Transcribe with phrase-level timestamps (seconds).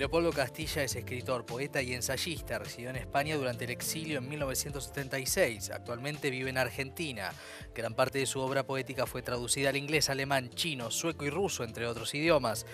[0.00, 2.58] Leopoldo Castilla es escritor, poeta y ensayista.
[2.58, 5.68] Residió en España durante el exilio en 1976.
[5.68, 7.32] Actualmente vive en Argentina.
[7.74, 11.64] Gran parte de su obra poética fue traducida al inglés, alemán, chino, sueco y ruso,
[11.64, 12.64] entre otros idiomas.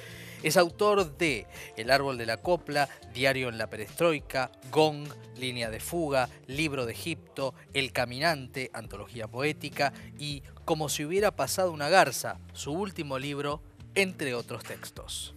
[0.45, 5.81] Es autor de El árbol de la copla, Diario en la perestroika, Gong, Línea de
[5.81, 12.38] fuga, Libro de Egipto, El caminante, Antología poética y Como si hubiera pasado una garza,
[12.53, 13.63] su último libro,
[13.97, 15.36] entre otros textos.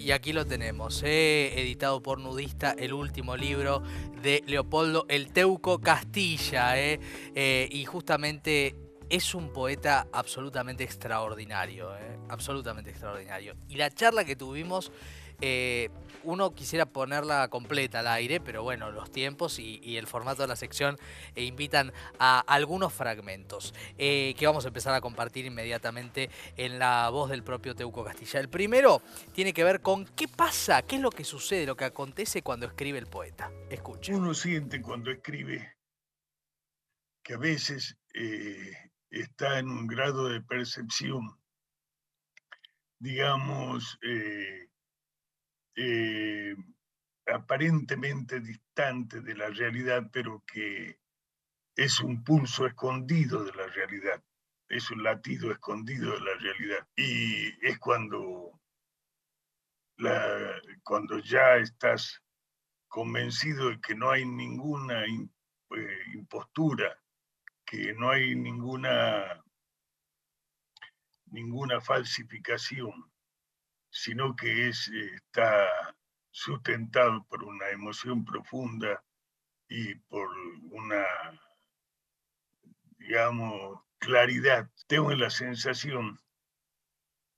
[0.00, 3.82] Y aquí lo tenemos, eh, editado por Nudista, el último libro
[4.22, 6.80] de Leopoldo El Teuco Castilla.
[6.80, 6.98] Eh,
[7.34, 8.74] eh, y justamente
[9.10, 11.90] es un poeta absolutamente extraordinario,
[12.28, 13.56] absolutamente extraordinario.
[13.68, 14.90] Y la charla que tuvimos
[16.22, 20.56] uno quisiera ponerla completa al aire, pero bueno, los tiempos y, el formato de la
[20.56, 20.98] sección
[21.34, 27.08] eh, invitan a algunos fragmentos eh, que vamos a empezar a compartir inmediatamente en la
[27.10, 28.40] voz del propio Teuco Castilla.
[28.40, 29.02] El primero
[29.32, 32.66] tiene que ver con qué pasa, qué es lo que sucede, lo que acontece cuando
[32.66, 33.50] escribe el poeta.
[33.68, 34.14] Escucha.
[34.14, 35.76] Uno siente cuando escribe
[37.22, 41.38] que a veces eh, está en un grado de percepción,
[42.98, 44.68] digamos, eh,
[47.26, 50.98] aparentemente distante de la realidad, pero que
[51.76, 54.22] es un pulso escondido de la realidad,
[54.68, 56.88] es un latido escondido de la realidad.
[56.96, 58.60] Y es cuando,
[59.96, 62.22] la, cuando ya estás
[62.88, 67.00] convencido de que no hay ninguna eh, impostura,
[67.70, 69.44] que no hay ninguna,
[71.26, 73.12] ninguna falsificación,
[73.90, 75.94] sino que es, eh, está
[76.32, 79.04] sustentado por una emoción profunda
[79.68, 80.28] y por
[80.72, 81.06] una,
[82.98, 84.68] digamos, claridad.
[84.88, 86.18] Tengo la sensación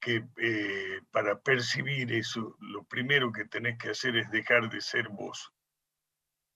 [0.01, 5.11] que eh, para percibir eso, lo primero que tenés que hacer es dejar de ser
[5.11, 5.53] vos.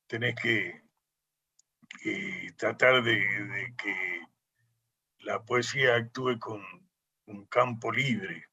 [0.07, 0.86] Tenés que
[2.57, 4.21] tratar de, que
[5.21, 6.63] la poesía actúe con
[7.27, 8.47] un campo libre,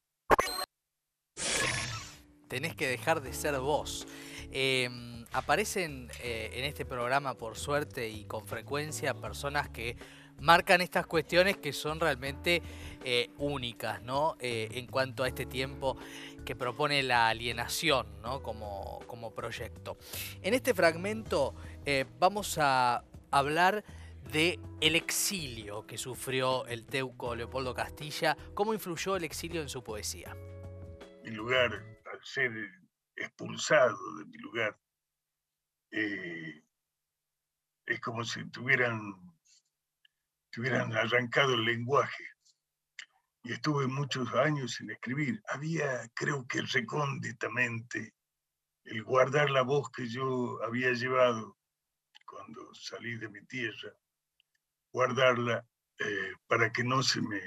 [2.48, 4.06] tenés que dejar de ser vos.
[4.52, 9.96] Em, aparecen eh, en este programa, por suerte y con frecuencia, personas que
[10.38, 12.62] marcan estas cuestiones que son realmente
[13.04, 14.36] eh, únicas, ¿no?
[14.38, 15.96] Eh, en cuanto a este tiempo
[16.44, 18.40] que propone la alienación, ¿no?
[18.40, 19.96] Como, como proyecto.
[20.42, 21.56] En este fragmento
[22.20, 23.02] vamos a
[23.38, 23.84] hablar
[24.32, 29.82] de el exilio que sufrió el teuco Leopoldo Castilla, cómo influyó el exilio en su
[29.84, 30.36] poesía.
[31.24, 32.52] En lugar ser
[33.16, 34.78] expulsado de mi lugar.
[35.90, 36.62] Eh,
[37.86, 39.00] es como si tuvieran,
[40.50, 42.24] tuvieran arrancado el lenguaje.
[43.44, 45.42] Y estuve muchos años sin escribir.
[45.48, 48.14] Había, creo que recónditamente,
[48.84, 51.58] el guardar la voz que yo había llevado
[52.34, 53.94] cuando salí de mi tierra,
[54.92, 55.64] guardarla
[56.00, 57.40] eh, para que no se me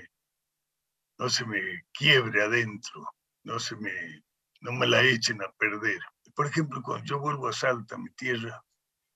[1.20, 1.60] no se me
[1.92, 3.06] quiebre adentro,
[3.44, 4.24] no se me
[4.62, 6.00] no me la echen a perder.
[6.34, 8.64] Por ejemplo, cuando yo vuelvo a Salta, mi tierra,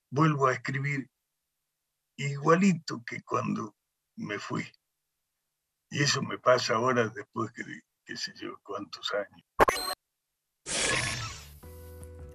[0.09, 1.09] vuelvo a escribir
[2.17, 3.77] igualito que cuando
[4.17, 4.69] me fui.
[5.89, 9.51] Y eso me pasa ahora después de qué sé yo, cuántos años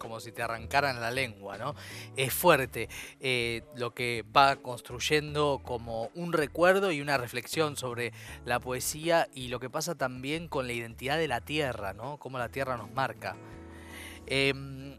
[0.07, 1.75] como si te arrancaran la lengua, ¿no?
[2.17, 8.13] Es fuerte eh, lo que va construyendo como un recuerdo y una reflexión sobre
[8.45, 12.19] la poesía y lo que pasa también con la identidad de la tierra, ¿no?
[12.19, 13.37] Cómo la tierra nos marca.
[14.27, 14.97] Em,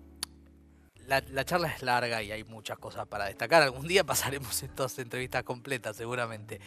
[1.07, 3.63] la, charla es larga y hay muchas cosas para destacar.
[3.63, 6.59] Algún día pasaremos estas entrevistas completas, seguramente.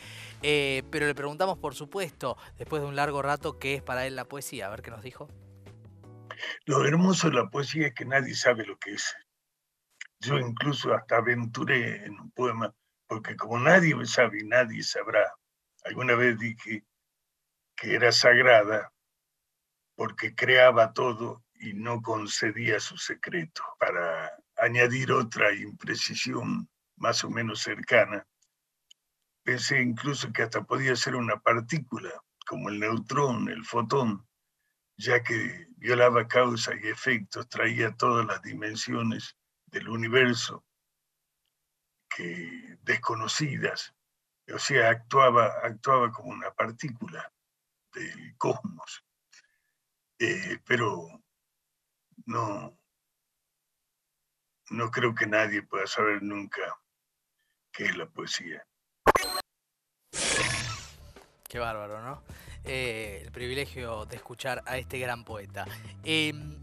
[0.42, 4.16] Eh, pero le preguntamos, por supuesto, después de un largo rato, qué es para él
[4.16, 4.66] la poesía.
[4.66, 5.28] A ver qué nos dijo.
[6.64, 9.14] Lo hermoso de la poesía es que nadie sabe lo que es.
[10.20, 12.74] Yo incluso hasta aventuré en un poema,
[13.06, 15.32] porque como nadie sabe y nadie sabrá,
[15.84, 16.84] alguna vez dije
[17.74, 18.92] que era sagrada
[19.94, 23.62] porque creaba todo y no concedía su secreto.
[23.78, 28.26] Para añadir otra imprecisión más o menos cercana,
[29.42, 32.10] pensé incluso que hasta podía ser una partícula,
[32.46, 34.26] como el neutrón, el fotón,
[35.00, 39.34] ya que violaba causa y efectos, traía todas las dimensiones
[39.66, 40.64] del universo
[42.14, 43.94] que desconocidas,
[44.52, 47.32] o sea, actuaba, actuaba como una partícula
[47.94, 49.04] del cosmos.
[50.18, 51.08] Eh, pero
[52.26, 52.78] no,
[54.70, 56.78] no creo que nadie pueda saber nunca
[57.72, 58.66] qué es la poesía.
[61.48, 62.22] Qué bárbaro, ¿no?
[62.64, 65.66] Eh, el privilegio de escuchar a este gran poeta.
[66.04, 66.58] Em,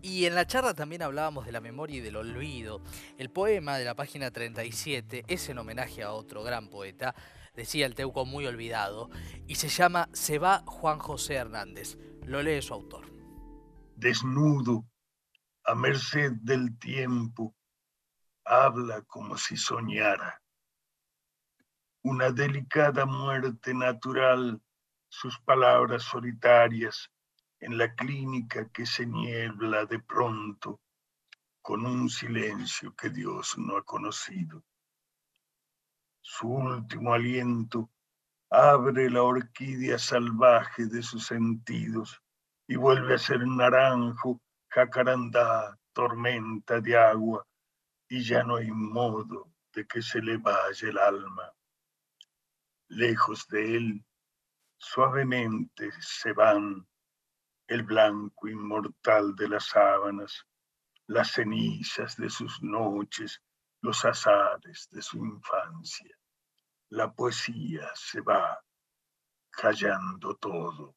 [0.00, 2.80] y en la charla también hablábamos de la memoria y del olvido.
[3.18, 7.14] El poema de la página 37 es en homenaje a otro gran poeta,
[7.54, 9.10] decía el Teuco muy olvidado,
[9.46, 11.98] y se llama Se va Juan José Hernández.
[12.24, 13.06] Lo lee su autor.
[13.96, 14.84] Desnudo,
[15.64, 17.54] a merced del tiempo,
[18.44, 20.40] habla como si soñara.
[22.02, 24.62] Una delicada muerte natural,
[25.08, 27.10] sus palabras solitarias
[27.60, 30.80] en la clínica que se niebla de pronto
[31.62, 34.62] con un silencio que Dios no ha conocido.
[36.20, 37.90] Su último aliento
[38.50, 42.22] abre la orquídea salvaje de sus sentidos
[42.66, 47.46] y vuelve a ser naranjo, jacarandá, tormenta de agua,
[48.08, 51.52] y ya no hay modo de que se le vaya el alma.
[52.88, 54.04] Lejos de él,
[54.78, 56.86] suavemente se van
[57.66, 60.46] el blanco inmortal de las sábanas,
[61.06, 63.42] las cenizas de sus noches,
[63.82, 66.16] los azares de su infancia.
[66.90, 68.58] La poesía se va
[69.50, 70.96] callando todo,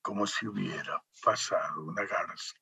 [0.00, 2.54] como si hubiera pasado una garza.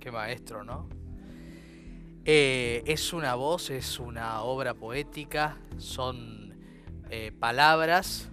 [0.00, 0.88] Qué maestro, ¿no?
[2.26, 6.43] Eh, es una voz, es una obra poética, son
[7.16, 8.28] eh, palabras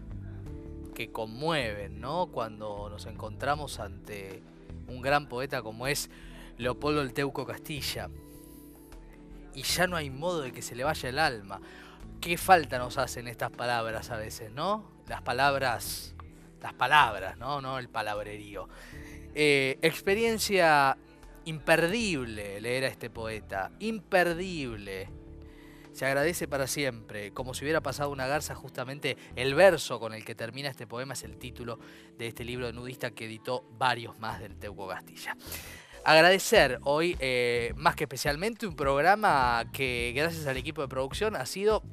[0.96, 2.32] que conmueven, ¿no?
[2.32, 4.42] Cuando nos encontramos ante
[4.88, 6.10] un gran poeta como es
[6.58, 8.10] Leopoldo el Teuco Castilla.
[9.54, 11.62] Y ya no hay modo de que se le vaya el alma.
[12.20, 14.90] ¿Qué falta nos hacen estas palabras a veces, no?
[15.08, 16.16] Las palabras,
[16.60, 17.62] las palabras, ¿no?
[17.62, 18.68] No el palabrerío.
[19.36, 20.98] Eh, experiencia
[21.46, 25.08] imperdible leer a este poeta, imperdible
[26.02, 30.26] se agradece para siempre, como si hubiera pasado una garza, justamente el verso con el
[30.26, 31.78] que termina este poema es el título
[32.18, 35.38] de este libro de nudista que editó varios más del Teuco Castilla.
[36.04, 41.46] Agradecer hoy, eh, más que especialmente, un programa que gracias al equipo de producción ha
[41.46, 41.84] sido,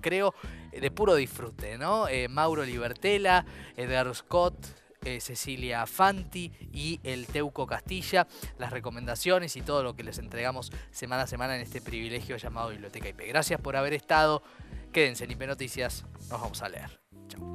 [0.00, 0.34] creo,
[0.72, 2.08] de puro disfrute, ¿no?
[2.08, 4.56] Eh, Mauro Libertela, Edgar Scott,
[5.04, 8.26] eh, Cecilia Fanti y el Teuco Castilla,
[8.58, 12.70] las recomendaciones y todo lo que les entregamos semana a semana en este privilegio llamado
[12.70, 13.28] Biblioteca IP.
[13.28, 14.42] Gracias por haber estado.
[14.92, 16.04] Quédense en IP Noticias.
[16.30, 17.00] Nos vamos a leer.
[17.28, 17.51] Chao.